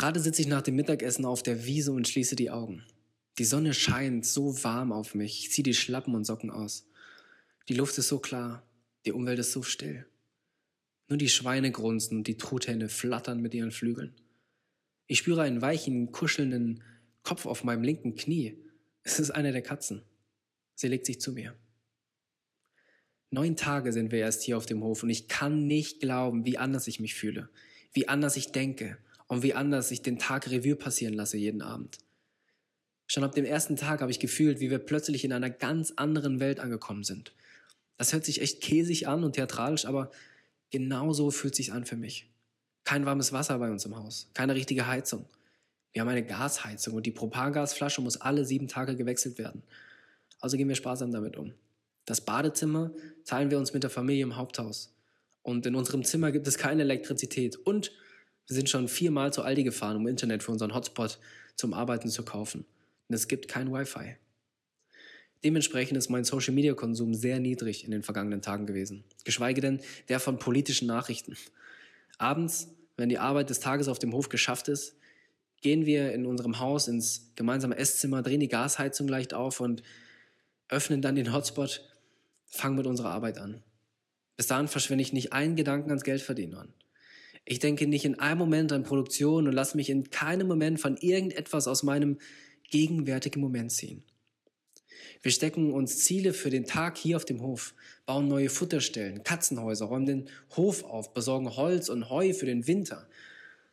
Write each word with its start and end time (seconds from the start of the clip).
Gerade 0.00 0.18
sitze 0.18 0.40
ich 0.40 0.48
nach 0.48 0.62
dem 0.62 0.76
Mittagessen 0.76 1.26
auf 1.26 1.42
der 1.42 1.66
Wiese 1.66 1.92
und 1.92 2.08
schließe 2.08 2.34
die 2.34 2.50
Augen. 2.50 2.86
Die 3.36 3.44
Sonne 3.44 3.74
scheint 3.74 4.24
so 4.24 4.64
warm 4.64 4.92
auf 4.92 5.14
mich. 5.14 5.40
Ich 5.40 5.52
ziehe 5.52 5.62
die 5.62 5.74
Schlappen 5.74 6.14
und 6.14 6.24
Socken 6.24 6.50
aus. 6.50 6.88
Die 7.68 7.74
Luft 7.74 7.98
ist 7.98 8.08
so 8.08 8.18
klar. 8.18 8.66
Die 9.04 9.12
Umwelt 9.12 9.38
ist 9.38 9.52
so 9.52 9.62
still. 9.62 10.06
Nur 11.08 11.18
die 11.18 11.28
Schweine 11.28 11.70
grunzen 11.70 12.16
und 12.16 12.28
die 12.28 12.38
Truthähne 12.38 12.88
flattern 12.88 13.42
mit 13.42 13.52
ihren 13.52 13.72
Flügeln. 13.72 14.14
Ich 15.06 15.18
spüre 15.18 15.42
einen 15.42 15.60
weichen, 15.60 16.12
kuschelnden 16.12 16.82
Kopf 17.22 17.44
auf 17.44 17.62
meinem 17.62 17.82
linken 17.82 18.14
Knie. 18.14 18.56
Es 19.02 19.20
ist 19.20 19.32
eine 19.32 19.52
der 19.52 19.60
Katzen. 19.60 20.00
Sie 20.76 20.88
legt 20.88 21.04
sich 21.04 21.20
zu 21.20 21.32
mir. 21.32 21.54
Neun 23.28 23.54
Tage 23.54 23.92
sind 23.92 24.12
wir 24.12 24.20
erst 24.20 24.44
hier 24.44 24.56
auf 24.56 24.64
dem 24.64 24.82
Hof 24.82 25.02
und 25.02 25.10
ich 25.10 25.28
kann 25.28 25.66
nicht 25.66 26.00
glauben, 26.00 26.46
wie 26.46 26.56
anders 26.56 26.86
ich 26.86 27.00
mich 27.00 27.14
fühle, 27.14 27.50
wie 27.92 28.08
anders 28.08 28.38
ich 28.38 28.50
denke 28.50 28.96
und 29.30 29.44
wie 29.44 29.54
anders 29.54 29.92
ich 29.92 30.02
den 30.02 30.18
Tag 30.18 30.50
Revue 30.50 30.74
passieren 30.74 31.14
lasse 31.14 31.36
jeden 31.36 31.62
Abend. 31.62 31.98
Schon 33.06 33.22
ab 33.22 33.32
dem 33.32 33.44
ersten 33.44 33.76
Tag 33.76 34.00
habe 34.00 34.10
ich 34.10 34.18
gefühlt, 34.18 34.58
wie 34.58 34.70
wir 34.70 34.80
plötzlich 34.80 35.24
in 35.24 35.32
einer 35.32 35.50
ganz 35.50 35.92
anderen 35.94 36.40
Welt 36.40 36.58
angekommen 36.58 37.04
sind. 37.04 37.32
Das 37.96 38.12
hört 38.12 38.24
sich 38.24 38.40
echt 38.40 38.60
käsig 38.60 39.06
an 39.06 39.22
und 39.22 39.34
theatralisch, 39.34 39.86
aber 39.86 40.10
genau 40.70 41.12
so 41.12 41.30
fühlt 41.30 41.54
sich 41.54 41.72
an 41.72 41.86
für 41.86 41.94
mich. 41.94 42.28
Kein 42.82 43.06
warmes 43.06 43.32
Wasser 43.32 43.56
bei 43.60 43.70
uns 43.70 43.84
im 43.84 43.96
Haus, 43.96 44.28
keine 44.34 44.56
richtige 44.56 44.88
Heizung. 44.88 45.26
Wir 45.92 46.02
haben 46.02 46.08
eine 46.08 46.26
Gasheizung 46.26 46.94
und 46.94 47.06
die 47.06 47.12
Propangasflasche 47.12 48.00
muss 48.00 48.20
alle 48.20 48.44
sieben 48.44 48.66
Tage 48.66 48.96
gewechselt 48.96 49.38
werden. 49.38 49.62
Also 50.40 50.56
gehen 50.56 50.68
wir 50.68 50.74
sparsam 50.74 51.12
damit 51.12 51.36
um. 51.36 51.54
Das 52.04 52.20
Badezimmer 52.20 52.90
teilen 53.26 53.52
wir 53.52 53.58
uns 53.58 53.74
mit 53.74 53.84
der 53.84 53.90
Familie 53.90 54.24
im 54.24 54.34
Haupthaus. 54.34 54.92
Und 55.42 55.66
in 55.66 55.76
unserem 55.76 56.02
Zimmer 56.02 56.32
gibt 56.32 56.48
es 56.48 56.58
keine 56.58 56.82
Elektrizität. 56.82 57.54
Und 57.54 57.92
wir 58.50 58.56
sind 58.56 58.68
schon 58.68 58.88
viermal 58.88 59.32
zu 59.32 59.44
Aldi 59.44 59.62
gefahren, 59.62 59.96
um 59.96 60.08
Internet 60.08 60.42
für 60.42 60.50
unseren 60.50 60.74
Hotspot 60.74 61.20
zum 61.54 61.72
Arbeiten 61.72 62.08
zu 62.08 62.24
kaufen. 62.24 62.64
Und 63.08 63.14
es 63.14 63.28
gibt 63.28 63.46
kein 63.46 63.72
Wi-Fi. 63.72 64.16
Dementsprechend 65.44 65.96
ist 65.96 66.10
mein 66.10 66.24
Social-Media-Konsum 66.24 67.14
sehr 67.14 67.38
niedrig 67.38 67.84
in 67.84 67.92
den 67.92 68.02
vergangenen 68.02 68.42
Tagen 68.42 68.66
gewesen. 68.66 69.04
Geschweige 69.22 69.60
denn 69.60 69.80
der 70.08 70.18
von 70.18 70.40
politischen 70.40 70.88
Nachrichten. 70.88 71.36
Abends, 72.18 72.74
wenn 72.96 73.08
die 73.08 73.20
Arbeit 73.20 73.50
des 73.50 73.60
Tages 73.60 73.86
auf 73.86 74.00
dem 74.00 74.12
Hof 74.12 74.28
geschafft 74.28 74.66
ist, 74.66 74.96
gehen 75.60 75.86
wir 75.86 76.12
in 76.12 76.26
unserem 76.26 76.58
Haus 76.58 76.88
ins 76.88 77.30
gemeinsame 77.36 77.76
Esszimmer, 77.76 78.20
drehen 78.20 78.40
die 78.40 78.48
Gasheizung 78.48 79.06
leicht 79.06 79.32
auf 79.32 79.60
und 79.60 79.84
öffnen 80.68 81.02
dann 81.02 81.14
den 81.14 81.32
Hotspot, 81.32 81.88
fangen 82.46 82.74
mit 82.74 82.88
unserer 82.88 83.10
Arbeit 83.10 83.38
an. 83.38 83.62
Bis 84.36 84.48
dahin 84.48 84.66
verschwende 84.66 85.02
ich 85.02 85.12
nicht 85.12 85.32
einen 85.32 85.54
Gedanken 85.54 85.90
ans 85.90 86.02
Geldverdienen 86.02 86.56
an. 86.56 86.74
Ich 87.50 87.58
denke 87.58 87.88
nicht 87.88 88.04
in 88.04 88.16
einem 88.20 88.38
Moment 88.38 88.70
an 88.70 88.84
Produktion 88.84 89.48
und 89.48 89.52
lasse 89.52 89.76
mich 89.76 89.90
in 89.90 90.08
keinem 90.08 90.46
Moment 90.46 90.78
von 90.78 90.96
irgendetwas 90.96 91.66
aus 91.66 91.82
meinem 91.82 92.18
gegenwärtigen 92.70 93.40
Moment 93.40 93.72
ziehen. 93.72 94.04
Wir 95.20 95.32
stecken 95.32 95.72
uns 95.72 95.98
Ziele 95.98 96.32
für 96.32 96.50
den 96.50 96.64
Tag 96.64 96.96
hier 96.96 97.16
auf 97.16 97.24
dem 97.24 97.42
Hof, 97.42 97.74
bauen 98.06 98.28
neue 98.28 98.50
Futterstellen, 98.50 99.24
Katzenhäuser, 99.24 99.86
räumen 99.86 100.06
den 100.06 100.28
Hof 100.54 100.84
auf, 100.84 101.12
besorgen 101.12 101.56
Holz 101.56 101.88
und 101.88 102.08
Heu 102.08 102.34
für 102.34 102.46
den 102.46 102.68
Winter. 102.68 103.08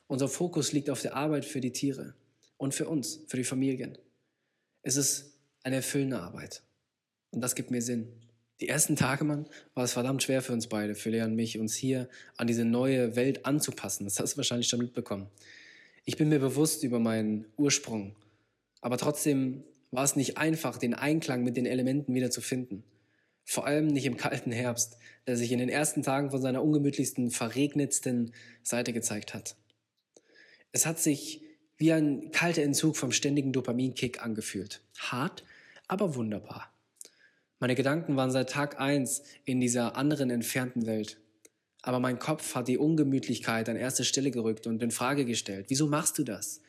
Unser 0.07 0.27
Fokus 0.27 0.71
liegt 0.71 0.89
auf 0.89 1.03
der 1.03 1.15
Arbeit 1.15 1.45
für 1.45 1.61
die 1.61 1.71
Tiere 1.71 2.15
und 2.57 2.73
für 2.73 2.87
uns, 2.87 3.19
für 3.27 3.37
die 3.37 3.43
Familien. 3.43 3.95
Es 4.81 4.95
ist 4.95 5.37
eine 5.61 5.75
erfüllende 5.75 6.19
Arbeit. 6.19 6.63
Und 7.29 7.41
das 7.41 7.53
gibt 7.53 7.69
mir 7.69 7.83
Sinn. 7.83 8.11
Die 8.59 8.69
ersten 8.69 8.95
Tage, 8.95 9.23
Mann, 9.23 9.45
war 9.75 9.83
es 9.83 9.93
verdammt 9.93 10.23
schwer 10.23 10.41
für 10.41 10.53
uns 10.53 10.67
beide, 10.67 10.95
für 10.95 11.11
Lea 11.11 11.21
und 11.21 11.35
mich, 11.35 11.59
uns 11.59 11.75
hier 11.75 12.09
an 12.37 12.47
diese 12.47 12.65
neue 12.65 13.15
Welt 13.15 13.45
anzupassen. 13.45 14.05
Das 14.05 14.19
hast 14.19 14.33
du 14.33 14.37
wahrscheinlich 14.37 14.67
schon 14.67 14.79
mitbekommen. 14.79 15.27
Ich 16.05 16.17
bin 16.17 16.29
mir 16.29 16.39
bewusst 16.39 16.83
über 16.83 16.99
meinen 16.99 17.45
Ursprung. 17.57 18.15
Aber 18.81 18.97
trotzdem 18.97 19.63
war 19.91 20.03
es 20.03 20.15
nicht 20.15 20.37
einfach, 20.37 20.77
den 20.77 20.93
Einklang 20.93 21.43
mit 21.43 21.55
den 21.55 21.65
Elementen 21.65 22.15
wieder 22.15 22.31
zu 22.31 22.41
finden. 22.41 22.83
Vor 23.43 23.65
allem 23.65 23.87
nicht 23.87 24.05
im 24.05 24.17
kalten 24.17 24.51
Herbst, 24.51 24.97
der 25.27 25.37
sich 25.37 25.51
in 25.51 25.59
den 25.59 25.69
ersten 25.69 26.03
Tagen 26.03 26.31
von 26.31 26.41
seiner 26.41 26.63
ungemütlichsten, 26.63 27.29
verregnetsten 27.29 28.33
Seite 28.63 28.91
gezeigt 28.91 29.33
hat. 29.33 29.55
Es 30.71 30.85
hat 30.85 30.99
sich 30.99 31.43
wie 31.77 31.93
ein 31.93 32.31
kalter 32.31 32.63
Entzug 32.63 32.97
vom 32.97 33.11
ständigen 33.11 33.53
Dopaminkick 33.53 34.21
angefühlt. 34.21 34.81
Hart, 34.97 35.43
aber 35.87 36.15
wunderbar. 36.15 36.71
Meine 37.59 37.75
Gedanken 37.75 38.15
waren 38.15 38.31
seit 38.31 38.49
Tag 38.49 38.79
eins 38.79 39.23
in 39.45 39.59
dieser 39.59 39.95
anderen 39.95 40.29
entfernten 40.29 40.85
Welt. 40.85 41.17
Aber 41.81 41.99
mein 41.99 42.19
Kopf 42.19 42.53
hat 42.53 42.67
die 42.67 42.77
Ungemütlichkeit 42.77 43.69
an 43.69 43.75
erste 43.75 44.03
Stelle 44.03 44.29
gerückt 44.29 44.67
und 44.67 44.83
in 44.83 44.91
Frage 44.91 45.25
gestellt. 45.25 45.67
Wieso 45.69 45.87
machst 45.87 46.17
du 46.17 46.23
das? 46.23 46.61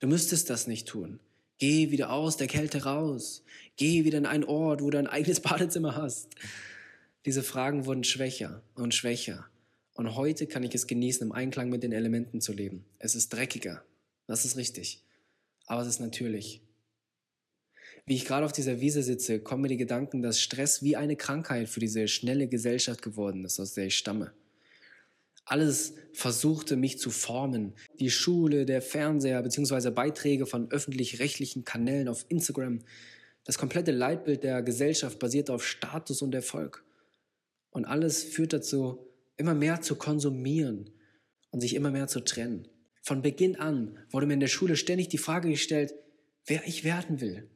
Du 0.00 0.06
müsstest 0.06 0.50
das 0.50 0.66
nicht 0.66 0.86
tun. 0.86 1.18
Geh 1.58 1.90
wieder 1.90 2.12
aus 2.12 2.36
der 2.36 2.46
Kälte 2.46 2.84
raus. 2.84 3.42
Geh 3.76 4.04
wieder 4.04 4.18
in 4.18 4.26
einen 4.26 4.44
Ort, 4.44 4.82
wo 4.82 4.90
du 4.90 4.98
ein 4.98 5.06
eigenes 5.06 5.40
Badezimmer 5.42 5.96
hast. 5.96 6.34
Diese 7.24 7.42
Fragen 7.42 7.86
wurden 7.86 8.04
schwächer 8.04 8.62
und 8.74 8.94
schwächer. 8.94 9.46
Und 9.94 10.14
heute 10.14 10.46
kann 10.46 10.62
ich 10.62 10.74
es 10.74 10.86
genießen, 10.86 11.26
im 11.26 11.32
Einklang 11.32 11.70
mit 11.70 11.82
den 11.82 11.92
Elementen 11.92 12.40
zu 12.40 12.52
leben. 12.52 12.84
Es 12.98 13.14
ist 13.14 13.30
dreckiger. 13.30 13.82
Das 14.26 14.44
ist 14.44 14.56
richtig. 14.56 15.02
Aber 15.66 15.82
es 15.82 15.88
ist 15.88 16.00
natürlich. 16.00 16.60
Wie 18.08 18.14
ich 18.14 18.24
gerade 18.24 18.46
auf 18.46 18.52
dieser 18.52 18.80
Wiese 18.80 19.02
sitze, 19.02 19.40
kommen 19.40 19.62
mir 19.62 19.68
die 19.68 19.76
Gedanken, 19.76 20.22
dass 20.22 20.40
Stress 20.40 20.80
wie 20.80 20.94
eine 20.94 21.16
Krankheit 21.16 21.68
für 21.68 21.80
diese 21.80 22.06
schnelle 22.06 22.46
Gesellschaft 22.46 23.02
geworden 23.02 23.44
ist, 23.44 23.58
aus 23.58 23.74
der 23.74 23.86
ich 23.86 23.98
stamme. 23.98 24.32
Alles 25.44 25.94
versuchte 26.12 26.76
mich 26.76 27.00
zu 27.00 27.10
formen. 27.10 27.74
Die 27.98 28.10
Schule, 28.10 28.64
der 28.64 28.80
Fernseher 28.80 29.42
bzw. 29.42 29.90
Beiträge 29.90 30.46
von 30.46 30.70
öffentlich-rechtlichen 30.70 31.64
Kanälen 31.64 32.06
auf 32.06 32.24
Instagram. 32.28 32.80
Das 33.44 33.58
komplette 33.58 33.90
Leitbild 33.90 34.44
der 34.44 34.62
Gesellschaft 34.62 35.18
basiert 35.18 35.50
auf 35.50 35.66
Status 35.66 36.22
und 36.22 36.34
Erfolg. 36.34 36.84
Und 37.70 37.86
alles 37.86 38.22
führt 38.22 38.52
dazu, 38.52 38.98
immer 39.36 39.54
mehr 39.54 39.80
zu 39.82 39.96
konsumieren 39.96 40.90
und 41.50 41.60
sich 41.60 41.74
immer 41.74 41.90
mehr 41.90 42.06
zu 42.06 42.20
trennen. 42.20 42.68
Von 43.02 43.22
Beginn 43.22 43.56
an 43.56 43.98
wurde 44.10 44.26
mir 44.26 44.34
in 44.34 44.40
der 44.40 44.46
Schule 44.46 44.76
ständig 44.76 45.08
die 45.08 45.18
Frage 45.18 45.48
gestellt, 45.48 45.94
wer 46.44 46.66
ich 46.66 46.84
werden 46.84 47.20
will. 47.20 47.48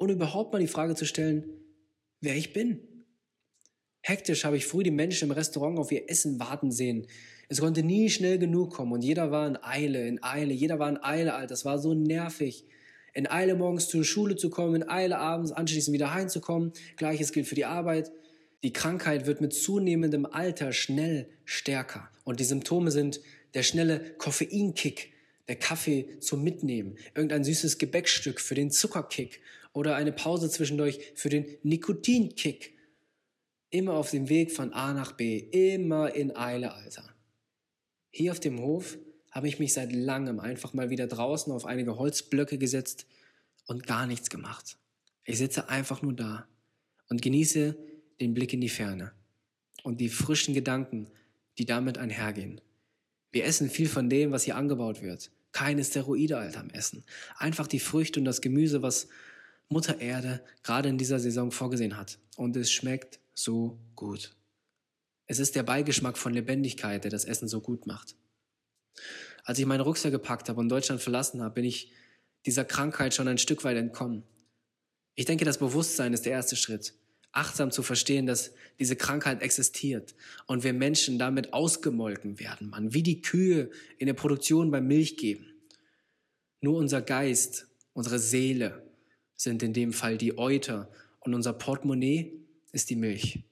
Und 0.00 0.08
überhaupt 0.08 0.50
mal 0.54 0.60
die 0.60 0.66
Frage 0.66 0.94
zu 0.94 1.04
stellen, 1.04 1.44
wer 2.22 2.34
ich 2.34 2.54
bin. 2.54 2.80
Hektisch 4.00 4.46
habe 4.46 4.56
ich 4.56 4.64
früh 4.64 4.82
die 4.82 4.90
Menschen 4.90 5.28
im 5.28 5.32
Restaurant 5.32 5.78
auf 5.78 5.92
ihr 5.92 6.08
Essen 6.08 6.40
warten 6.40 6.72
sehen. 6.72 7.06
Es 7.50 7.60
konnte 7.60 7.82
nie 7.82 8.08
schnell 8.08 8.38
genug 8.38 8.72
kommen 8.72 8.92
und 8.92 9.02
jeder 9.02 9.30
war 9.30 9.46
in 9.46 9.62
Eile, 9.62 10.08
in 10.08 10.22
Eile, 10.22 10.54
jeder 10.54 10.78
war 10.78 10.88
in 10.88 11.04
Eile, 11.04 11.34
Alter. 11.34 11.48
Das 11.48 11.66
war 11.66 11.78
so 11.78 11.92
nervig. 11.92 12.64
In 13.12 13.30
Eile 13.30 13.56
morgens 13.56 13.88
zur 13.88 14.02
Schule 14.02 14.36
zu 14.36 14.48
kommen, 14.48 14.76
in 14.76 14.88
Eile 14.88 15.18
abends 15.18 15.52
anschließend 15.52 15.92
wieder 15.92 16.14
heimzukommen. 16.14 16.72
Gleiches 16.96 17.32
gilt 17.32 17.46
für 17.46 17.54
die 17.54 17.66
Arbeit. 17.66 18.10
Die 18.62 18.72
Krankheit 18.72 19.26
wird 19.26 19.42
mit 19.42 19.52
zunehmendem 19.52 20.24
Alter 20.24 20.72
schnell 20.72 21.28
stärker. 21.44 22.08
Und 22.24 22.40
die 22.40 22.44
Symptome 22.44 22.90
sind 22.90 23.20
der 23.52 23.64
schnelle 23.64 24.14
Koffeinkick, 24.16 25.12
der 25.46 25.56
Kaffee 25.56 26.18
zum 26.20 26.42
Mitnehmen, 26.42 26.96
irgendein 27.14 27.44
süßes 27.44 27.76
Gebäckstück 27.76 28.40
für 28.40 28.54
den 28.54 28.70
Zuckerkick 28.70 29.42
oder 29.72 29.96
eine 29.96 30.12
Pause 30.12 30.50
zwischendurch 30.50 31.12
für 31.14 31.28
den 31.28 31.46
Nikotinkick 31.62 32.76
Immer 33.70 33.94
auf 33.94 34.10
dem 34.10 34.28
Weg 34.28 34.50
von 34.50 34.72
A 34.72 34.92
nach 34.92 35.12
B, 35.12 35.38
immer 35.38 36.12
in 36.12 36.34
Eile, 36.34 36.74
Alter. 36.74 37.08
Hier 38.10 38.32
auf 38.32 38.40
dem 38.40 38.60
Hof 38.60 38.98
habe 39.30 39.46
ich 39.46 39.60
mich 39.60 39.72
seit 39.72 39.92
langem 39.92 40.40
einfach 40.40 40.72
mal 40.72 40.90
wieder 40.90 41.06
draußen 41.06 41.52
auf 41.52 41.66
einige 41.66 41.96
Holzblöcke 41.96 42.58
gesetzt 42.58 43.06
und 43.66 43.86
gar 43.86 44.08
nichts 44.08 44.28
gemacht. 44.28 44.76
Ich 45.24 45.38
sitze 45.38 45.68
einfach 45.68 46.02
nur 46.02 46.14
da 46.14 46.48
und 47.08 47.22
genieße 47.22 47.76
den 48.20 48.34
Blick 48.34 48.52
in 48.52 48.60
die 48.60 48.68
Ferne 48.68 49.12
und 49.84 50.00
die 50.00 50.08
frischen 50.08 50.52
Gedanken, 50.52 51.08
die 51.58 51.64
damit 51.64 51.96
einhergehen. 51.96 52.60
Wir 53.30 53.44
essen 53.44 53.70
viel 53.70 53.88
von 53.88 54.10
dem, 54.10 54.32
was 54.32 54.42
hier 54.42 54.56
angebaut 54.56 55.00
wird. 55.00 55.30
Keine 55.52 55.84
Steroide, 55.84 56.38
Alter, 56.38 56.58
am 56.58 56.70
Essen. 56.70 57.04
Einfach 57.36 57.68
die 57.68 57.78
Früchte 57.78 58.18
und 58.18 58.24
das 58.24 58.40
Gemüse, 58.40 58.82
was 58.82 59.06
Mutter 59.70 60.00
Erde 60.00 60.42
gerade 60.64 60.88
in 60.88 60.98
dieser 60.98 61.20
Saison 61.20 61.52
vorgesehen 61.52 61.96
hat. 61.96 62.18
Und 62.36 62.56
es 62.56 62.72
schmeckt 62.72 63.20
so 63.34 63.78
gut. 63.94 64.34
Es 65.26 65.38
ist 65.38 65.54
der 65.54 65.62
Beigeschmack 65.62 66.18
von 66.18 66.34
Lebendigkeit, 66.34 67.04
der 67.04 67.10
das 67.10 67.24
Essen 67.24 67.46
so 67.46 67.60
gut 67.60 67.86
macht. 67.86 68.16
Als 69.44 69.60
ich 69.60 69.66
meinen 69.66 69.80
Rucksack 69.80 70.10
gepackt 70.10 70.48
habe 70.48 70.58
und 70.58 70.68
Deutschland 70.68 71.00
verlassen 71.00 71.40
habe, 71.40 71.54
bin 71.54 71.64
ich 71.64 71.92
dieser 72.46 72.64
Krankheit 72.64 73.14
schon 73.14 73.28
ein 73.28 73.38
Stück 73.38 73.62
weit 73.62 73.76
entkommen. 73.76 74.24
Ich 75.14 75.24
denke, 75.24 75.44
das 75.44 75.58
Bewusstsein 75.58 76.12
ist 76.12 76.26
der 76.26 76.32
erste 76.32 76.56
Schritt. 76.56 76.94
Achtsam 77.30 77.70
zu 77.70 77.84
verstehen, 77.84 78.26
dass 78.26 78.52
diese 78.80 78.96
Krankheit 78.96 79.40
existiert 79.40 80.16
und 80.48 80.64
wir 80.64 80.72
Menschen 80.72 81.16
damit 81.16 81.52
ausgemolken 81.52 82.40
werden, 82.40 82.70
man, 82.70 82.92
wie 82.92 83.04
die 83.04 83.22
Kühe 83.22 83.70
in 83.98 84.06
der 84.06 84.14
Produktion 84.14 84.72
beim 84.72 84.88
Milch 84.88 85.16
geben. 85.16 85.46
Nur 86.60 86.76
unser 86.76 87.02
Geist, 87.02 87.68
unsere 87.92 88.18
Seele 88.18 88.89
sind 89.40 89.62
in 89.62 89.72
dem 89.72 89.94
Fall 89.94 90.18
die 90.18 90.36
Euter 90.36 90.90
und 91.20 91.32
unser 91.34 91.54
Portemonnaie 91.54 92.30
ist 92.72 92.90
die 92.90 92.96
Milch. 92.96 93.42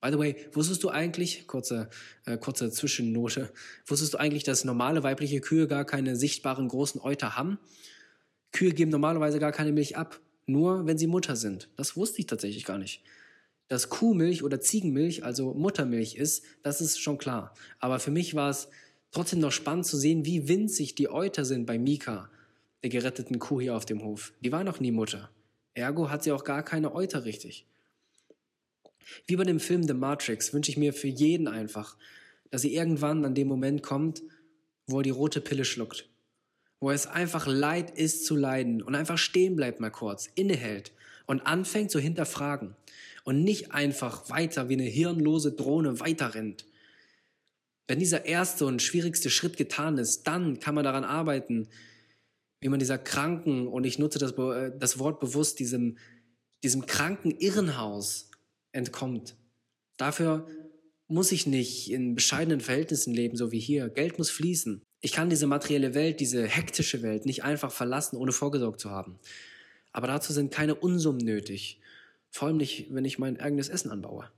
By 0.00 0.10
the 0.10 0.18
way, 0.18 0.36
wusstest 0.52 0.82
du 0.82 0.88
eigentlich, 0.88 1.46
kurze, 1.46 1.90
äh, 2.24 2.38
kurze 2.38 2.70
Zwischennote, 2.70 3.52
wusstest 3.86 4.14
du 4.14 4.18
eigentlich, 4.18 4.44
dass 4.44 4.64
normale 4.64 5.02
weibliche 5.02 5.42
Kühe 5.42 5.66
gar 5.68 5.84
keine 5.84 6.16
sichtbaren 6.16 6.68
großen 6.68 7.02
Euter 7.02 7.36
haben? 7.36 7.58
Kühe 8.52 8.72
geben 8.72 8.90
normalerweise 8.90 9.38
gar 9.38 9.52
keine 9.52 9.72
Milch 9.72 9.98
ab, 9.98 10.20
nur 10.46 10.86
wenn 10.86 10.96
sie 10.96 11.06
Mutter 11.06 11.36
sind. 11.36 11.68
Das 11.76 11.94
wusste 11.94 12.20
ich 12.20 12.26
tatsächlich 12.26 12.64
gar 12.64 12.78
nicht. 12.78 13.02
Dass 13.66 13.90
Kuhmilch 13.90 14.42
oder 14.42 14.58
Ziegenmilch, 14.58 15.22
also 15.22 15.52
Muttermilch 15.52 16.14
ist, 16.14 16.44
das 16.62 16.80
ist 16.80 16.98
schon 16.98 17.18
klar. 17.18 17.52
Aber 17.78 17.98
für 17.98 18.10
mich 18.10 18.34
war 18.34 18.48
es 18.48 18.68
trotzdem 19.10 19.40
noch 19.40 19.52
spannend 19.52 19.84
zu 19.84 19.98
sehen, 19.98 20.24
wie 20.24 20.48
winzig 20.48 20.94
die 20.94 21.10
Euter 21.10 21.44
sind 21.44 21.66
bei 21.66 21.78
Mika, 21.78 22.30
der 22.82 22.90
geretteten 22.90 23.38
Kuh 23.38 23.60
hier 23.60 23.76
auf 23.76 23.86
dem 23.86 24.02
Hof. 24.02 24.32
Die 24.40 24.52
war 24.52 24.64
noch 24.64 24.80
nie 24.80 24.92
Mutter. 24.92 25.30
Ergo 25.74 26.10
hat 26.10 26.22
sie 26.22 26.32
auch 26.32 26.44
gar 26.44 26.62
keine 26.62 26.94
Euter 26.94 27.24
richtig. 27.24 27.66
Wie 29.26 29.36
bei 29.36 29.44
dem 29.44 29.60
Film 29.60 29.82
The 29.84 29.94
Matrix 29.94 30.52
wünsche 30.52 30.70
ich 30.70 30.76
mir 30.76 30.92
für 30.92 31.08
jeden 31.08 31.48
einfach, 31.48 31.96
dass 32.50 32.62
sie 32.62 32.74
irgendwann 32.74 33.24
an 33.24 33.34
dem 33.34 33.48
Moment 33.48 33.82
kommt, 33.82 34.22
wo 34.86 35.00
er 35.00 35.02
die 35.02 35.10
rote 35.10 35.40
Pille 35.40 35.64
schluckt. 35.64 36.08
Wo 36.80 36.90
es 36.90 37.06
einfach 37.06 37.46
leid 37.46 37.90
ist 37.90 38.24
zu 38.24 38.36
leiden 38.36 38.82
und 38.82 38.94
einfach 38.94 39.18
stehen 39.18 39.56
bleibt 39.56 39.80
mal 39.80 39.90
kurz, 39.90 40.28
innehält 40.34 40.92
und 41.26 41.40
anfängt 41.42 41.90
zu 41.90 41.98
hinterfragen 41.98 42.76
und 43.24 43.42
nicht 43.42 43.72
einfach 43.72 44.30
weiter 44.30 44.68
wie 44.68 44.74
eine 44.74 44.84
hirnlose 44.84 45.52
Drohne 45.52 46.00
weiterrennt. 46.00 46.66
Wenn 47.86 47.98
dieser 47.98 48.26
erste 48.26 48.66
und 48.66 48.82
schwierigste 48.82 49.30
Schritt 49.30 49.56
getan 49.56 49.98
ist, 49.98 50.26
dann 50.26 50.60
kann 50.60 50.74
man 50.74 50.84
daran 50.84 51.04
arbeiten, 51.04 51.68
wie 52.60 52.68
man 52.68 52.78
dieser 52.78 52.98
kranken, 52.98 53.68
und 53.68 53.84
ich 53.84 53.98
nutze 53.98 54.18
das, 54.18 54.32
äh, 54.32 54.72
das 54.78 54.98
Wort 54.98 55.20
bewusst, 55.20 55.58
diesem, 55.58 55.98
diesem 56.62 56.86
kranken 56.86 57.30
Irrenhaus 57.30 58.30
entkommt. 58.72 59.36
Dafür 59.96 60.48
muss 61.06 61.32
ich 61.32 61.46
nicht 61.46 61.90
in 61.90 62.14
bescheidenen 62.14 62.60
Verhältnissen 62.60 63.14
leben, 63.14 63.36
so 63.36 63.50
wie 63.50 63.60
hier. 63.60 63.88
Geld 63.88 64.18
muss 64.18 64.30
fließen. 64.30 64.82
Ich 65.00 65.12
kann 65.12 65.30
diese 65.30 65.46
materielle 65.46 65.94
Welt, 65.94 66.20
diese 66.20 66.46
hektische 66.46 67.02
Welt 67.02 67.24
nicht 67.24 67.44
einfach 67.44 67.70
verlassen, 67.70 68.16
ohne 68.16 68.32
vorgesorgt 68.32 68.80
zu 68.80 68.90
haben. 68.90 69.18
Aber 69.92 70.06
dazu 70.06 70.32
sind 70.32 70.52
keine 70.52 70.74
Unsummen 70.74 71.24
nötig. 71.24 71.80
Vor 72.30 72.48
allem 72.48 72.58
nicht, 72.58 72.88
wenn 72.90 73.04
ich 73.04 73.18
mein 73.18 73.40
eigenes 73.40 73.68
Essen 73.68 73.90
anbaue. 73.90 74.30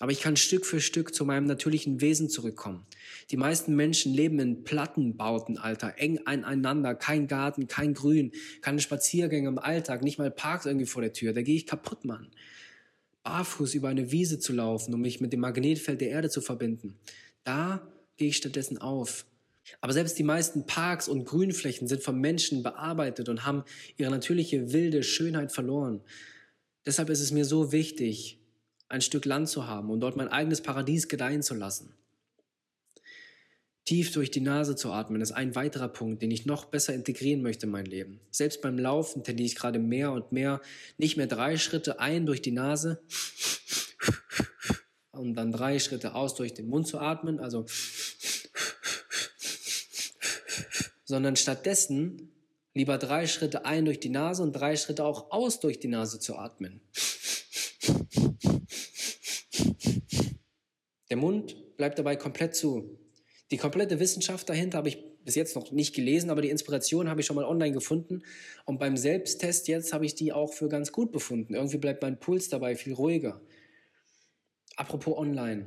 Aber 0.00 0.12
ich 0.12 0.20
kann 0.20 0.36
Stück 0.36 0.64
für 0.64 0.80
Stück 0.80 1.14
zu 1.14 1.24
meinem 1.24 1.46
natürlichen 1.46 2.00
Wesen 2.00 2.28
zurückkommen. 2.28 2.86
Die 3.30 3.36
meisten 3.36 3.74
Menschen 3.74 4.14
leben 4.14 4.38
in 4.38 4.62
Plattenbauten, 4.62 5.58
Alter, 5.58 5.94
eng 5.96 6.20
aneinander, 6.24 6.94
kein 6.94 7.26
Garten, 7.26 7.66
kein 7.66 7.94
Grün, 7.94 8.32
keine 8.60 8.80
Spaziergänge 8.80 9.48
im 9.48 9.58
Alltag, 9.58 10.02
nicht 10.04 10.18
mal 10.18 10.30
Parks 10.30 10.66
irgendwie 10.66 10.86
vor 10.86 11.02
der 11.02 11.12
Tür. 11.12 11.32
Da 11.32 11.42
gehe 11.42 11.56
ich 11.56 11.66
kaputt, 11.66 12.04
Mann 12.04 12.30
barfuß 13.28 13.74
über 13.74 13.88
eine 13.88 14.10
Wiese 14.10 14.38
zu 14.38 14.54
laufen, 14.54 14.94
um 14.94 15.02
mich 15.02 15.20
mit 15.20 15.34
dem 15.34 15.40
Magnetfeld 15.40 16.00
der 16.00 16.08
Erde 16.08 16.30
zu 16.30 16.40
verbinden. 16.40 16.98
Da 17.44 17.86
gehe 18.16 18.28
ich 18.28 18.38
stattdessen 18.38 18.78
auf. 18.78 19.26
Aber 19.82 19.92
selbst 19.92 20.18
die 20.18 20.22
meisten 20.22 20.64
Parks 20.64 21.08
und 21.08 21.26
Grünflächen 21.26 21.88
sind 21.88 22.02
vom 22.02 22.20
Menschen 22.20 22.62
bearbeitet 22.62 23.28
und 23.28 23.44
haben 23.44 23.64
ihre 23.98 24.10
natürliche 24.10 24.72
wilde 24.72 25.02
Schönheit 25.02 25.52
verloren. 25.52 26.00
Deshalb 26.86 27.10
ist 27.10 27.20
es 27.20 27.30
mir 27.30 27.44
so 27.44 27.70
wichtig, 27.70 28.37
ein 28.88 29.00
Stück 29.00 29.24
Land 29.24 29.48
zu 29.48 29.66
haben 29.66 29.90
und 29.90 30.00
dort 30.00 30.16
mein 30.16 30.28
eigenes 30.28 30.62
Paradies 30.62 31.08
gedeihen 31.08 31.42
zu 31.42 31.54
lassen. 31.54 31.94
Tief 33.84 34.12
durch 34.12 34.30
die 34.30 34.42
Nase 34.42 34.76
zu 34.76 34.92
atmen 34.92 35.22
ist 35.22 35.32
ein 35.32 35.54
weiterer 35.54 35.88
Punkt, 35.88 36.20
den 36.20 36.30
ich 36.30 36.44
noch 36.44 36.66
besser 36.66 36.94
integrieren 36.94 37.40
möchte 37.40 37.64
in 37.64 37.72
mein 37.72 37.86
Leben. 37.86 38.20
Selbst 38.30 38.60
beim 38.60 38.78
Laufen 38.78 39.24
tendiere 39.24 39.46
ich 39.46 39.54
gerade 39.56 39.78
mehr 39.78 40.12
und 40.12 40.30
mehr 40.30 40.60
nicht 40.98 41.16
mehr 41.16 41.26
drei 41.26 41.56
Schritte 41.56 41.98
ein 41.98 42.26
durch 42.26 42.42
die 42.42 42.50
Nase 42.50 43.00
und 45.12 45.34
dann 45.34 45.52
drei 45.52 45.78
Schritte 45.78 46.14
aus 46.14 46.34
durch 46.34 46.52
den 46.52 46.68
Mund 46.68 46.86
zu 46.86 46.98
atmen, 46.98 47.40
also 47.40 47.64
sondern 51.04 51.36
stattdessen 51.36 52.30
lieber 52.74 52.98
drei 52.98 53.26
Schritte 53.26 53.64
ein 53.64 53.86
durch 53.86 54.00
die 54.00 54.10
Nase 54.10 54.42
und 54.42 54.52
drei 54.52 54.76
Schritte 54.76 55.04
auch 55.04 55.30
aus 55.30 55.60
durch 55.60 55.80
die 55.80 55.88
Nase 55.88 56.20
zu 56.20 56.36
atmen. 56.36 56.82
Der 61.10 61.16
Mund 61.16 61.76
bleibt 61.76 61.98
dabei 61.98 62.16
komplett 62.16 62.54
zu. 62.54 62.98
Die 63.50 63.56
komplette 63.56 63.98
Wissenschaft 63.98 64.48
dahinter 64.48 64.78
habe 64.78 64.88
ich 64.88 64.98
bis 65.24 65.34
jetzt 65.34 65.56
noch 65.56 65.72
nicht 65.72 65.94
gelesen, 65.94 66.30
aber 66.30 66.42
die 66.42 66.50
Inspiration 66.50 67.08
habe 67.08 67.20
ich 67.20 67.26
schon 67.26 67.36
mal 67.36 67.44
online 67.44 67.72
gefunden. 67.72 68.22
Und 68.64 68.78
beim 68.78 68.96
Selbsttest 68.96 69.68
jetzt 69.68 69.92
habe 69.92 70.06
ich 70.06 70.14
die 70.14 70.32
auch 70.32 70.52
für 70.52 70.68
ganz 70.68 70.92
gut 70.92 71.12
befunden. 71.12 71.54
Irgendwie 71.54 71.78
bleibt 71.78 72.02
mein 72.02 72.18
Puls 72.18 72.48
dabei 72.48 72.76
viel 72.76 72.94
ruhiger. 72.94 73.40
Apropos 74.76 75.16
online. 75.16 75.66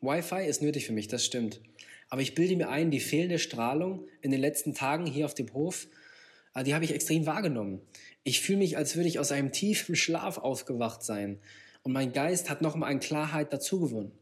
Wi-Fi 0.00 0.46
ist 0.46 0.62
nötig 0.62 0.86
für 0.86 0.92
mich, 0.92 1.08
das 1.08 1.24
stimmt. 1.24 1.60
Aber 2.08 2.22
ich 2.22 2.34
bilde 2.34 2.56
mir 2.56 2.68
ein, 2.68 2.90
die 2.90 3.00
fehlende 3.00 3.38
Strahlung 3.38 4.06
in 4.22 4.30
den 4.30 4.40
letzten 4.40 4.74
Tagen 4.74 5.06
hier 5.06 5.26
auf 5.26 5.34
dem 5.34 5.52
Hof, 5.52 5.88
äh, 6.54 6.64
die 6.64 6.74
habe 6.74 6.84
ich 6.84 6.94
extrem 6.94 7.26
wahrgenommen. 7.26 7.80
Ich 8.24 8.40
fühle 8.40 8.58
mich, 8.58 8.76
als 8.76 8.96
würde 8.96 9.08
ich 9.08 9.18
aus 9.18 9.32
einem 9.32 9.52
tiefen 9.52 9.96
Schlaf 9.96 10.38
aufgewacht 10.38 11.02
sein. 11.02 11.38
Und 11.82 11.92
mein 11.92 12.12
Geist 12.12 12.50
hat 12.50 12.62
nochmal 12.62 12.90
an 12.90 13.00
Klarheit 13.00 13.52
dazugewonnen. 13.52 14.12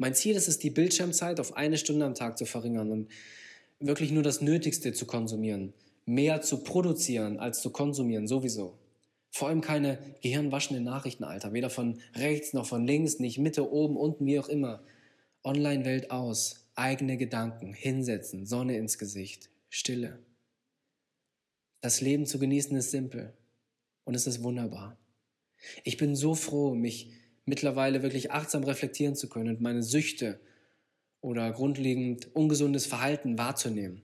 Mein 0.00 0.14
Ziel 0.14 0.34
ist 0.34 0.48
es, 0.48 0.58
die 0.58 0.70
Bildschirmzeit 0.70 1.40
auf 1.40 1.58
eine 1.58 1.76
Stunde 1.76 2.06
am 2.06 2.14
Tag 2.14 2.38
zu 2.38 2.46
verringern 2.46 2.90
und 2.90 3.10
wirklich 3.80 4.12
nur 4.12 4.22
das 4.22 4.40
Nötigste 4.40 4.94
zu 4.94 5.04
konsumieren. 5.04 5.74
Mehr 6.06 6.40
zu 6.40 6.64
produzieren 6.64 7.38
als 7.38 7.60
zu 7.60 7.68
konsumieren, 7.68 8.26
sowieso. 8.26 8.78
Vor 9.30 9.48
allem 9.48 9.60
keine 9.60 9.98
gehirnwaschenden 10.22 10.84
Nachrichten, 10.84 11.22
Alter. 11.22 11.52
Weder 11.52 11.68
von 11.68 12.00
rechts 12.14 12.54
noch 12.54 12.64
von 12.64 12.86
links, 12.86 13.18
nicht 13.18 13.36
Mitte, 13.36 13.70
oben, 13.70 13.98
unten, 13.98 14.24
wie 14.24 14.40
auch 14.40 14.48
immer. 14.48 14.82
Online-Welt 15.44 16.10
aus, 16.10 16.66
eigene 16.76 17.18
Gedanken, 17.18 17.74
hinsetzen, 17.74 18.46
Sonne 18.46 18.78
ins 18.78 18.96
Gesicht, 18.96 19.50
Stille. 19.68 20.18
Das 21.82 22.00
Leben 22.00 22.24
zu 22.24 22.38
genießen 22.38 22.74
ist 22.74 22.90
simpel 22.90 23.34
und 24.04 24.14
es 24.14 24.26
ist 24.26 24.42
wunderbar. 24.42 24.96
Ich 25.84 25.98
bin 25.98 26.16
so 26.16 26.34
froh, 26.34 26.74
mich 26.74 27.19
mittlerweile 27.50 28.02
wirklich 28.02 28.30
achtsam 28.30 28.62
reflektieren 28.62 29.16
zu 29.16 29.28
können 29.28 29.50
und 29.56 29.60
meine 29.60 29.82
Süchte 29.82 30.38
oder 31.20 31.50
grundlegend 31.50 32.34
ungesundes 32.34 32.86
Verhalten 32.86 33.36
wahrzunehmen. 33.36 34.02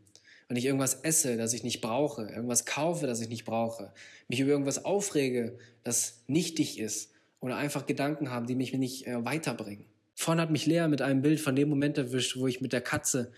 Wenn 0.49 0.57
ich 0.57 0.65
irgendwas 0.65 0.95
esse, 0.95 1.37
das 1.37 1.55
ich 1.55 1.63
nicht 1.63 1.81
brauche, 1.81 2.23
irgendwas 2.29 2.67
kaufe, 2.67 3.07
das 3.07 3.21
ich 3.21 3.29
nicht 3.29 3.45
brauche, 3.45 3.93
mich 4.29 4.41
über 4.41 4.51
irgendwas 4.51 4.85
aufrege, 4.85 5.59
das 5.85 6.25
nichtig 6.27 6.79
ist 6.81 7.13
oder 7.39 7.57
einfach 7.57 7.87
Gedanken 7.87 8.31
habe, 8.31 8.47
die 8.47 8.57
mich 8.57 8.75
nicht 8.75 9.07
äh, 9.07 9.25
weiterbringen. 9.25 9.87
Vorhin 10.17 10.41
hat 10.41 10.51
mich 10.51 10.67
Lea 10.67 10.89
mit 10.89 11.01
einem 11.01 11.23
Bild 11.23 11.41
von 11.41 11.55
dem 11.55 11.69
Moment 11.69 11.99
erwischt, 11.99 12.37
wo 12.37 12.49
ich 12.49 12.61
mit 12.61 12.73
der 12.73 12.81
Katze 12.81 13.33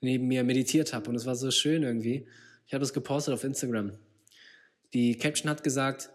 neben 0.00 0.26
mir 0.26 0.42
meditiert 0.42 0.94
habe 0.94 1.10
und 1.10 1.16
es 1.16 1.26
war 1.26 1.36
so 1.36 1.50
schön 1.50 1.82
irgendwie. 1.82 2.26
Ich 2.66 2.72
habe 2.72 2.84
es 2.84 2.94
gepostet 2.94 3.34
auf 3.34 3.44
Instagram. 3.44 3.92
Die 4.94 5.18
Caption 5.18 5.50
hat 5.50 5.62
gesagt, 5.62 6.10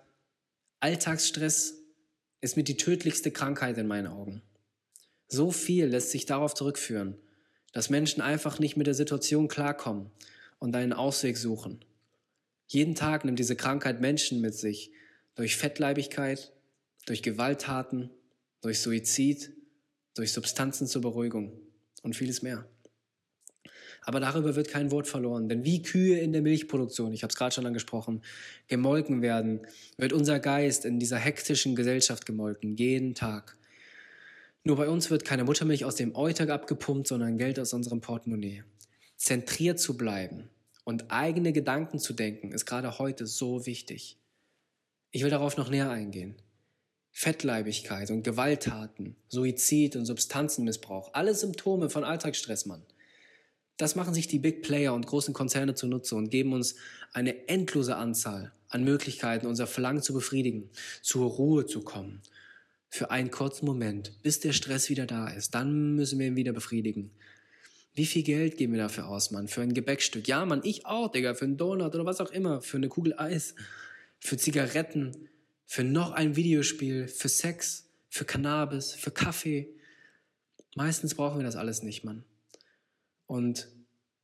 Alltagsstress 0.79 1.78
ist 2.41 2.57
mit 2.57 2.67
die 2.67 2.77
tödlichste 2.77 3.31
Krankheit 3.31 3.77
in 3.77 3.87
meinen 3.87 4.07
Augen. 4.07 4.41
So 5.27 5.51
viel 5.51 5.85
lässt 5.85 6.11
sich 6.11 6.25
darauf 6.25 6.53
zurückführen, 6.53 7.15
dass 7.73 7.89
Menschen 7.89 8.21
einfach 8.21 8.59
nicht 8.59 8.77
mit 8.77 8.87
der 8.87 8.93
Situation 8.93 9.47
klarkommen 9.47 10.09
und 10.57 10.75
einen 10.75 10.93
Ausweg 10.93 11.37
suchen. 11.37 11.83
Jeden 12.67 12.95
Tag 12.95 13.25
nimmt 13.25 13.39
diese 13.39 13.55
Krankheit 13.55 14.01
Menschen 14.01 14.41
mit 14.41 14.55
sich 14.55 14.91
durch 15.35 15.57
Fettleibigkeit, 15.57 16.51
durch 17.05 17.23
Gewalttaten, 17.23 18.09
durch 18.61 18.79
Suizid, 18.81 19.51
durch 20.15 20.31
Substanzen 20.31 20.87
zur 20.87 21.01
Beruhigung 21.01 21.59
und 22.03 22.15
vieles 22.15 22.41
mehr. 22.41 22.67
Aber 24.09 24.19
darüber 24.19 24.55
wird 24.55 24.69
kein 24.69 24.89
Wort 24.89 25.05
verloren. 25.05 25.49
Denn 25.49 25.63
wie 25.63 25.83
Kühe 25.83 26.17
in 26.17 26.33
der 26.33 26.41
Milchproduktion, 26.41 27.13
ich 27.13 27.21
habe 27.21 27.29
es 27.29 27.37
gerade 27.37 27.53
schon 27.53 27.67
angesprochen, 27.67 28.23
gemolken 28.67 29.21
werden, 29.21 29.59
wird 29.97 30.13
unser 30.13 30.39
Geist 30.39 30.83
in 30.83 30.97
dieser 30.97 31.19
hektischen 31.19 31.75
Gesellschaft 31.75 32.25
gemolken, 32.25 32.75
jeden 32.75 33.13
Tag. 33.13 33.55
Nur 34.63 34.77
bei 34.77 34.89
uns 34.89 35.11
wird 35.11 35.25
keine 35.25 35.43
Muttermilch 35.43 35.85
aus 35.85 35.93
dem 35.93 36.15
Euter 36.15 36.51
abgepumpt, 36.51 37.07
sondern 37.07 37.37
Geld 37.37 37.59
aus 37.59 37.71
unserem 37.71 38.01
Portemonnaie. 38.01 38.63
Zentriert 39.15 39.79
zu 39.79 39.95
bleiben 39.95 40.49
und 40.85 41.11
eigene 41.11 41.53
Gedanken 41.53 41.99
zu 41.99 42.13
denken, 42.13 42.51
ist 42.51 42.65
gerade 42.65 42.97
heute 42.97 43.27
so 43.27 43.67
wichtig. 43.67 44.17
Ich 45.11 45.21
will 45.21 45.29
darauf 45.29 45.55
noch 45.55 45.69
näher 45.69 45.91
eingehen. 45.91 46.33
Fettleibigkeit 47.11 48.09
und 48.09 48.23
Gewalttaten, 48.23 49.17
Suizid 49.27 49.95
und 49.95 50.05
Substanzenmissbrauch, 50.05 51.13
alle 51.13 51.35
Symptome 51.35 51.91
von 51.91 52.03
Alltagsstress, 52.03 52.65
Mann. 52.65 52.81
Das 53.79 53.95
machen 53.95 54.13
sich 54.13 54.27
die 54.27 54.39
Big 54.39 54.61
Player 54.61 54.93
und 54.93 55.07
großen 55.07 55.33
Konzerne 55.33 55.73
zunutze 55.73 56.17
und 56.17 56.29
geben 56.29 56.51
uns 56.51 56.75
eine 57.13 57.47
endlose 57.47 57.95
Anzahl 57.95 58.51
an 58.67 58.83
Möglichkeiten, 58.83 59.47
unser 59.47 59.67
Verlangen 59.67 60.01
zu 60.01 60.13
befriedigen, 60.13 60.69
zur 61.01 61.29
Ruhe 61.29 61.65
zu 61.65 61.81
kommen. 61.81 62.21
Für 62.89 63.09
einen 63.09 63.31
kurzen 63.31 63.65
Moment, 63.65 64.21
bis 64.21 64.41
der 64.41 64.51
Stress 64.51 64.89
wieder 64.89 65.05
da 65.05 65.29
ist. 65.29 65.55
Dann 65.55 65.95
müssen 65.95 66.19
wir 66.19 66.27
ihn 66.27 66.35
wieder 66.35 66.51
befriedigen. 66.51 67.11
Wie 67.93 68.05
viel 68.05 68.23
Geld 68.23 68.57
geben 68.57 68.73
wir 68.73 68.81
dafür 68.81 69.07
aus, 69.07 69.31
Mann? 69.31 69.47
Für 69.47 69.61
ein 69.61 69.73
Gebäckstück? 69.73 70.27
Ja, 70.27 70.45
Mann, 70.45 70.59
ich 70.65 70.85
auch, 70.85 71.09
Digga. 71.09 71.33
Für 71.33 71.45
einen 71.45 71.55
Donut 71.55 71.95
oder 71.95 72.05
was 72.05 72.19
auch 72.19 72.31
immer. 72.31 72.59
Für 72.61 72.77
eine 72.77 72.89
Kugel 72.89 73.13
Eis. 73.17 73.55
Für 74.19 74.35
Zigaretten. 74.35 75.29
Für 75.65 75.85
noch 75.85 76.11
ein 76.11 76.35
Videospiel. 76.35 77.07
Für 77.07 77.29
Sex. 77.29 77.85
für 78.09 78.25
Cannabis, 78.25 78.93
für 78.93 79.11
Kaffee. 79.11 79.69
Meistens 80.75 81.15
brauchen 81.15 81.39
wir 81.39 81.45
das 81.45 81.55
alles 81.55 81.83
nicht, 81.83 82.03
Mann. 82.03 82.25
Und 83.29 83.69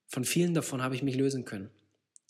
von 0.07 0.25
vielen 0.25 0.55
davon 0.55 0.81
habe 0.81 0.95
ich 0.95 1.03
mich 1.03 1.15
lösen 1.15 1.45
können. 1.45 1.69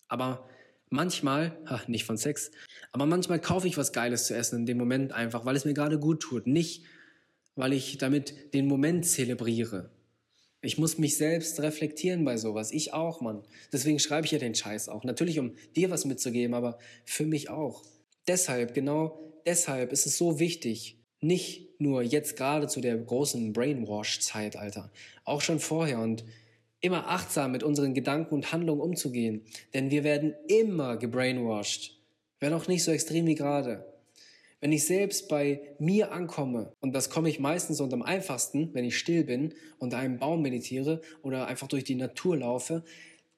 Aber 0.10 0.50
manchmal, 0.89 1.58
ach, 1.63 1.88
nicht 1.88 2.03
von 2.03 2.17
Sex, 2.17 2.51
aber 2.91 3.05
manchmal 3.05 3.39
kaufe 3.39 3.65
ich 3.65 3.77
was 3.77 3.94
Geiles 3.94 4.25
zu 4.25 4.36
essen 4.36 4.60
in 4.60 4.65
dem 4.65 4.77
Moment 4.77 5.13
einfach, 5.13 5.46
weil 5.46 5.55
es 5.55 5.63
mir 5.63 5.74
gerade 5.74 6.00
gut 6.00 6.20
tut. 6.20 6.48
Nicht, 6.48 6.84
weil 7.55 7.72
ich 7.72 7.98
damit 7.98 8.53
den 8.53 8.67
Moment 8.67 9.05
zelebriere. 9.05 9.89
Ich 10.62 10.77
muss 10.77 10.98
mich 10.98 11.15
selbst 11.15 11.62
reflektieren 11.62 12.25
bei 12.25 12.36
sowas. 12.36 12.74
Ich 12.74 12.91
auch, 12.91 13.22
Mann. 13.22 13.44
Deswegen 13.72 14.00
schreibe 14.00 14.25
ich 14.25 14.34
ja 14.34 14.39
den 14.39 14.53
Scheiß 14.53 14.89
auch. 14.89 15.05
Natürlich, 15.05 15.39
um 15.39 15.53
dir 15.77 15.91
was 15.91 16.03
mitzugeben, 16.03 16.53
aber 16.53 16.77
für 17.05 17.25
mich 17.25 17.50
auch. 17.50 17.86
Deshalb, 18.27 18.74
genau 18.74 19.17
deshalb 19.46 19.94
ist 19.94 20.08
es 20.08 20.17
so 20.17 20.39
wichtig, 20.39 21.00
nicht 21.22 21.79
nur 21.79 22.01
jetzt 22.01 22.36
gerade 22.36 22.67
zu 22.67 22.82
der 22.82 22.98
großen 22.98 23.53
Brainwash-Zeit, 23.53 24.58
Alter, 24.58 24.91
auch 25.24 25.39
schon 25.39 25.60
vorher 25.60 26.00
und 26.00 26.25
immer 26.86 27.08
achtsam 27.10 27.51
mit 27.51 27.63
unseren 27.63 27.94
Gedanken 27.94 28.34
und 28.34 28.51
Handlungen 28.51 28.82
umzugehen. 28.82 29.42
Denn 29.74 29.92
wir 29.92 30.04
werden 30.04 30.34
immer 30.48 30.98
gebrainwashed. 30.98 32.00
Wenn 32.39 32.54
auch 32.54 32.68
nicht 32.68 32.84
so 32.84 32.92
extrem 32.92 33.25
wie 33.25 33.36
gerade. 33.36 33.86
Wenn 34.62 34.72
ich 34.72 34.86
selbst 34.86 35.27
bei 35.27 35.62
mir 35.80 36.12
ankomme, 36.12 36.74
und 36.80 36.94
das 36.94 37.10
komme 37.10 37.30
ich 37.30 37.39
meistens 37.39 37.82
und 37.82 37.94
am 37.94 38.01
einfachsten, 38.01 38.74
wenn 38.74 38.86
ich 38.86 38.98
still 38.98 39.24
bin, 39.24 39.54
unter 39.77 39.98
einem 39.98 40.18
Baum 40.18 40.42
meditiere 40.42 41.01
oder 41.22 41.48
einfach 41.48 41.68
durch 41.68 41.84
die 41.84 41.96
Natur 41.96 42.38
laufe, 42.38 42.84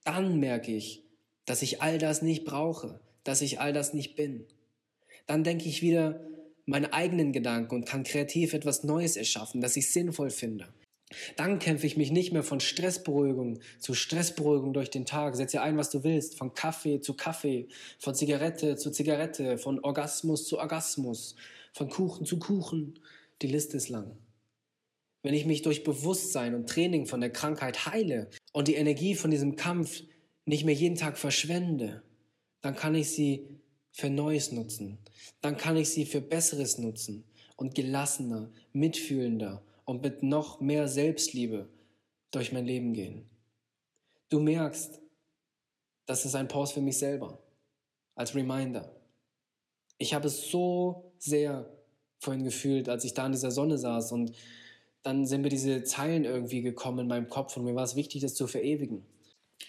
dann 0.04 0.40
merke 0.40 0.72
ich, 0.72 1.04
dass 1.46 1.62
ich 1.62 1.82
all 1.82 1.98
das 1.98 2.22
nicht 2.22 2.46
brauche, 2.46 3.00
dass 3.24 3.42
ich 3.42 3.60
all 3.60 3.74
das 3.74 3.94
nicht 3.94 4.16
bin. 4.16 4.46
Dann 5.26 5.44
denke 5.44 5.68
ich 5.68 5.82
wieder 5.82 6.22
meine 6.66 6.94
eigenen 6.94 7.34
Gedanken 7.34 7.76
und 7.76 7.86
kann 7.86 8.04
kreativ 8.04 8.54
etwas 8.54 8.84
Neues 8.84 9.18
erschaffen, 9.18 9.62
das 9.62 9.76
ich 9.76 9.92
sinnvoll 9.92 10.30
finde. 10.30 10.68
Dann 11.38 11.60
kämpfe 11.60 11.88
ich 11.88 11.96
mich 11.96 12.12
nicht 12.12 12.34
mehr 12.34 12.44
von 12.44 12.60
Stressberuhigung 12.60 13.60
zu 13.80 13.94
Stressberuhigung 13.94 14.74
durch 14.74 14.90
den 14.90 15.06
Tag. 15.06 15.36
Setze 15.36 15.62
ein, 15.62 15.78
was 15.78 15.90
du 15.90 16.04
willst. 16.04 16.38
Von 16.38 16.54
Kaffee 16.54 17.00
zu 17.00 17.14
Kaffee, 17.14 17.70
von 17.98 18.14
Zigarette 18.14 18.76
zu 18.76 18.92
Zigarette, 18.92 19.58
von 19.58 19.80
Orgasmus 19.84 20.46
zu 20.46 20.60
Orgasmus, 20.60 21.36
von 21.74 21.90
Kuchen 21.90 22.26
zu 22.26 22.40
Kuchen. 22.40 23.00
Die 23.42 23.48
Liste 23.48 23.78
ist 23.78 23.90
lang. 23.90 24.18
Wenn 25.24 25.34
ich 25.34 25.46
mich 25.46 25.62
durch 25.62 25.84
Bewusstsein 25.84 26.56
und 26.56 26.70
Training 26.70 27.06
von 27.06 27.22
der 27.22 27.32
Krankheit 27.32 27.86
heile 27.86 28.30
und 28.52 28.68
die 28.68 28.76
Energie 28.76 29.16
von 29.16 29.32
diesem 29.32 29.56
Kampf 29.56 30.04
nicht 30.46 30.66
mehr 30.66 30.76
jeden 30.76 30.96
Tag 30.96 31.18
verschwende, 31.18 32.04
dann 32.62 32.76
kann 32.76 32.96
ich 32.96 33.12
sie 33.12 33.48
für 33.92 34.10
Neues 34.10 34.52
nutzen. 34.52 34.98
Dann 35.42 35.58
kann 35.58 35.78
ich 35.78 35.90
sie 35.90 36.06
für 36.06 36.22
Besseres 36.22 36.78
nutzen 36.78 37.24
und 37.56 37.76
gelassener, 37.76 38.52
mitfühlender 38.74 39.64
und 39.88 40.04
mit 40.04 40.22
noch 40.22 40.60
mehr 40.60 40.88
Selbstliebe 40.88 41.70
durch 42.32 42.52
mein 42.52 42.66
Leben 42.66 42.94
gehen. 42.94 43.30
Du 44.30 44.40
merkst, 44.40 45.02
das 46.06 46.26
ist 46.26 46.36
ein 46.36 46.50
Pause 46.50 46.76
für 46.76 46.82
mich 46.82 46.98
selber, 46.98 47.42
als 48.14 48.36
Reminder. 48.36 48.94
Ich 49.98 50.14
habe 50.14 50.28
es 50.28 50.52
so 50.52 51.14
sehr 51.18 51.72
vorhin 52.20 52.44
gefühlt, 52.44 52.90
als 52.90 53.06
ich 53.06 53.14
da 53.14 53.26
in 53.26 53.32
dieser 53.32 53.52
Sonne 53.52 53.78
saß 53.78 54.12
und 54.12 54.34
dann 55.04 55.26
sind 55.26 55.42
mir 55.42 55.50
diese 55.50 55.84
Zeilen 55.84 56.26
irgendwie 56.26 56.62
gekommen 56.62 57.00
in 57.00 57.08
meinem 57.08 57.30
Kopf 57.30 57.56
und 57.56 57.64
mir 57.64 57.76
war 57.76 57.86
es 57.86 57.96
wichtig, 57.96 58.22
das 58.22 58.36
zu 58.36 58.46
verewigen. 58.46 59.06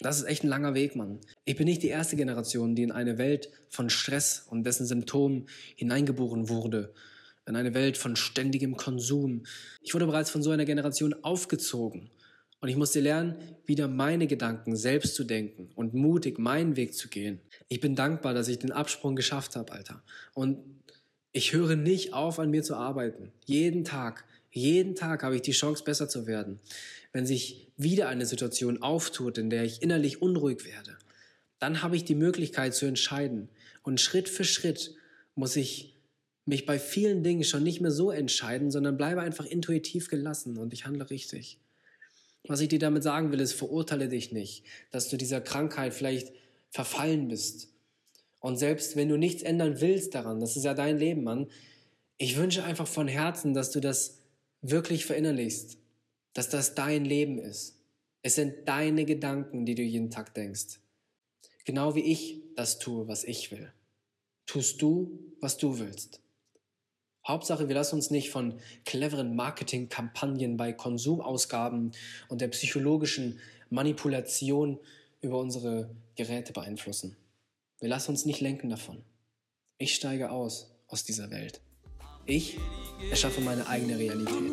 Das 0.01 0.19
ist 0.19 0.25
echt 0.25 0.43
ein 0.43 0.49
langer 0.49 0.75
Weg, 0.75 0.97
Mann. 0.97 1.21
Ich 1.45 1.55
bin 1.55 1.67
nicht 1.67 1.83
die 1.83 1.89
erste 1.89 2.17
Generation, 2.17 2.75
die 2.75 2.83
in 2.83 2.93
eine 2.93 3.19
Welt 3.19 3.51
von 3.69 3.89
Stress 3.89 4.47
und 4.51 4.65
dessen 4.65 4.85
Symptomen 4.85 5.47
hineingeboren 5.77 6.49
wurde 6.49 6.93
in 7.49 7.57
eine 7.57 7.75
Welt 7.75 7.97
von 7.97 8.17
ständigem 8.17 8.77
Konsum. 8.77 9.45
Ich 9.81 9.95
wurde 9.95 10.07
bereits 10.07 10.31
von 10.31 10.43
so 10.43 10.51
einer 10.51 10.65
Generation 10.65 11.15
aufgezogen 11.23 12.11
und 12.61 12.69
ich 12.69 12.77
musste 12.77 13.01
lernen, 13.01 13.37
wieder 13.67 13.87
meine 13.87 14.27
Gedanken 14.27 14.77
selbst 14.77 15.15
zu 15.15 15.25
denken 15.25 15.71
und 15.77 15.95
mutig 15.95 16.39
meinen 16.39 16.77
Weg 16.77 16.95
zu 16.95 17.09
gehen. 17.09 17.41
Ich 17.69 17.81
bin 17.81 17.95
dankbar, 17.95 18.35
dass 18.35 18.49
ich 18.49 18.59
den 18.59 18.73
Absprung 18.73 19.15
geschafft 19.15 19.55
habe, 19.55 19.73
Alter. 19.73 20.03
Und 20.35 20.59
ich 21.33 21.53
höre 21.53 21.77
nicht 21.77 22.15
auf, 22.15 22.39
an 22.39 22.51
mir 22.51 22.65
zu 22.65 22.75
arbeiten. 22.75 23.33
Jeden 23.45 23.85
Tag, 23.85 24.25
jeden 24.51 24.97
Tag 24.97 25.23
habe 25.23 25.37
ich 25.37 25.43
die 25.43 25.53
Chance, 25.53 25.85
besser 25.85 26.09
zu 26.09 26.27
werden. 26.27 26.59
Wenn 27.13 27.27
sich 27.27 27.69
wieder 27.77 28.09
eine 28.09 28.27
Situation 28.27 28.83
auftut, 28.83 29.39
in 29.39 29.51
der 29.51 29.63
ich 29.63 29.83
innerlich 29.83 30.21
unruhig 30.21 30.65
werde, 30.65 30.97
dann 31.61 31.83
habe 31.83 31.97
ich 31.97 32.05
die 32.05 32.15
Möglichkeit 32.15 32.75
zu 32.75 32.87
entscheiden. 32.87 33.49
Und 33.83 34.01
Schritt 34.01 34.29
für 34.29 34.45
Schritt 34.45 34.95
muss 35.37 35.55
ich 35.55 35.95
mich 36.49 36.65
bei 36.65 36.79
vielen 36.79 37.23
Dingen 37.23 37.45
schon 37.45 37.63
nicht 37.63 37.81
mehr 37.81 37.91
so 37.91 38.11
entscheiden, 38.11 38.71
sondern 38.71 38.97
bleibe 38.97 39.21
einfach 39.21 39.45
intuitiv 39.45 40.09
gelassen 40.09 40.57
und 40.57 40.73
ich 40.73 40.87
handle 40.87 41.09
richtig. 41.11 41.59
Was 42.45 42.61
ich 42.61 42.69
dir 42.69 42.79
damit 42.79 43.03
sagen 43.03 43.31
will, 43.31 43.41
ist, 43.41 43.53
verurteile 43.53 44.09
dich 44.09 44.33
nicht, 44.33 44.65
dass 44.91 45.11
du 45.11 45.19
dieser 45.19 45.43
Krankheit 45.43 45.93
vielleicht 45.93 46.33
verfallen 46.71 47.29
bist. 47.29 47.69
Und 48.41 48.57
selbst 48.57 48.97
wenn 48.97 49.11
du 49.11 49.19
nichts 49.19 49.43
ändern 49.43 49.81
willst 49.81 50.15
daran, 50.15 50.41
das 50.41 50.57
ist 50.57 50.65
ja 50.65 50.73
dein 50.73 50.99
Leben, 50.99 51.23
Mann, 51.23 51.49
ich 52.17 52.37
wünsche 52.37 52.65
einfach 52.65 52.87
von 52.87 53.09
Herzen, 53.09 53.53
dass 53.53 53.71
du 53.71 53.81
das 53.81 54.19
wirklich 54.63 55.05
verinnerlichst, 55.05 55.77
dass 56.33 56.49
das 56.49 56.75
dein 56.75 57.05
Leben 57.05 57.39
ist. 57.39 57.77
Es 58.23 58.37
sind 58.37 58.67
deine 58.67 59.05
Gedanken, 59.05 59.67
die 59.67 59.75
du 59.75 59.83
jeden 59.83 60.11
Tag 60.11 60.35
denkst. 60.35 60.81
Genau 61.67 61.95
wie 61.95 62.01
ich 62.01 62.41
das 62.57 62.79
tue, 62.79 63.07
was 63.07 63.25
ich 63.25 63.51
will. 63.51 63.71
Tust 64.47 64.81
du, 64.81 65.19
was 65.41 65.59
du 65.59 65.79
willst. 65.79 66.23
Hauptsache, 67.29 67.69
wir 67.69 67.75
lassen 67.75 67.97
uns 67.97 68.11
nicht 68.11 68.31
von 68.31 68.55
cleveren 68.87 69.37
Marketingkampagnen 69.37 70.57
bei 70.57 70.73
Konsumausgaben 70.73 71.93
und 72.29 72.41
der 72.41 72.49
psychologischen 72.49 73.39
Manipulation 73.69 74.79
über 75.21 75.39
unsere 75.39 75.91
Geräte 76.17 76.55
beeinflussen. 76.55 77.17
Wir 77.81 77.91
lassen 77.91 78.13
uns 78.13 78.25
nicht 78.25 78.41
lenken 78.41 78.71
davon. 78.71 79.03
Ich 79.77 79.95
steige 79.95 80.31
aus 80.31 80.71
aus 80.87 81.05
dieser 81.05 81.31
Welt. 81.31 81.61
Ich 82.25 82.57
erschaffe 83.11 83.43
meine 83.43 83.67
eigene 83.67 83.99
Realität. 83.99 84.53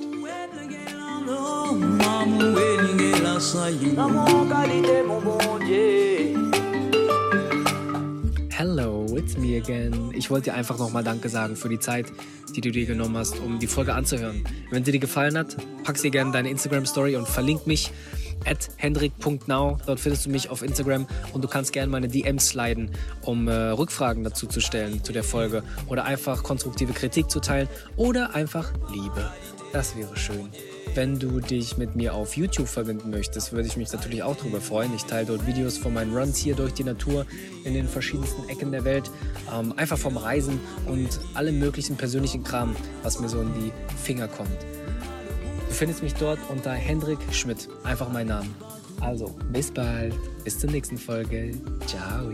Hello, 8.52 9.05
it's 9.18 9.38
me 9.38 9.58
again. 9.58 10.12
Ich 10.14 10.30
wollte 10.30 10.52
dir 10.52 10.56
einfach 10.56 10.78
nochmal 10.78 11.04
Danke 11.04 11.30
sagen 11.30 11.56
für 11.56 11.70
die 11.70 11.80
Zeit, 11.80 12.08
die 12.56 12.62
du 12.62 12.72
dir 12.72 12.86
genommen 12.86 13.18
hast, 13.18 13.40
um 13.40 13.60
die 13.60 13.68
Folge 13.68 13.94
anzuhören. 13.94 14.44
Wenn 14.72 14.86
sie 14.86 14.92
dir 14.92 15.00
gefallen 15.00 15.38
hat, 15.38 15.56
pack 15.84 15.98
sie 15.98 16.12
gerne 16.12 16.32
deine 16.32 16.50
Instagram-Story 16.50 17.16
und 17.16 17.28
verlink 17.28 17.68
mich 17.68 17.92
at 18.46 18.70
hendrik.now. 18.78 19.78
Dort 19.86 20.00
findest 20.00 20.26
du 20.26 20.30
mich 20.30 20.50
auf 20.50 20.62
Instagram 20.62 21.08
und 21.34 21.44
du 21.44 21.48
kannst 21.48 21.74
gerne 21.74 21.92
meine 21.92 22.08
DMs 22.08 22.50
sliden, 22.50 22.92
um 23.22 23.48
äh, 23.48 23.54
Rückfragen 23.54 24.24
dazu 24.24 24.48
zu 24.48 24.60
stellen 24.60 25.04
zu 25.04 25.14
der 25.14 25.24
Folge 25.24 25.64
oder 25.88 26.06
einfach 26.06 26.44
konstruktive 26.44 26.94
Kritik 26.94 27.30
zu 27.30 27.40
teilen 27.40 27.68
oder 27.98 28.36
einfach 28.36 28.72
Liebe. 28.92 29.32
Das 29.74 29.96
wäre 29.98 30.16
schön. 30.16 30.50
Wenn 30.96 31.20
du 31.20 31.42
dich 31.42 31.78
mit 31.78 31.98
mir 31.98 32.14
auf 32.14 32.38
YouTube 32.38 32.70
verbinden 32.70 33.10
möchtest, 33.10 33.52
würde 33.52 33.68
ich 33.68 33.76
mich 33.76 33.92
natürlich 33.92 34.24
auch 34.24 34.38
darüber 34.38 34.62
freuen. 34.62 34.96
Ich 34.96 35.04
teile 35.04 35.26
dort 35.26 35.46
Videos 35.46 35.78
von 35.78 35.94
meinen 35.94 36.16
Runs 36.16 36.38
hier 36.38 36.56
durch 36.56 36.74
die 36.74 36.86
Natur 36.86 37.26
in 37.66 37.74
den 37.74 37.86
verschiedensten 37.86 38.48
Ecken 38.48 38.72
der 38.72 38.86
Welt. 38.86 39.12
Ähm, 39.54 39.74
einfach 39.76 39.98
vom 39.98 40.16
Reisen 40.16 40.58
und 40.88 41.20
allem 41.34 41.60
möglichen 41.60 41.98
persönlichen 41.98 42.46
Kram, 42.46 42.78
was 43.04 43.20
mir 43.20 43.28
so 43.28 43.42
in 43.42 43.54
die 43.56 43.74
Finger 44.02 44.30
kommt. 44.30 44.58
Du 45.68 45.74
findest 45.74 46.02
mich 46.02 46.14
dort 46.14 46.40
unter 46.48 46.72
Hendrik 46.72 47.20
Schmidt. 47.32 47.68
Einfach 47.84 48.10
mein 48.10 48.28
Name. 48.28 48.48
Also, 49.02 49.36
bis 49.52 49.72
bald. 49.72 50.16
Bis 50.46 50.60
zur 50.60 50.72
nächsten 50.72 50.98
Folge. 50.98 51.52
Ciao. 51.88 52.32